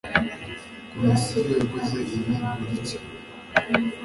komisiyo 0.93 1.39
yakoze 1.59 1.97
ibi 2.15 2.21
bikurikira 2.39 3.05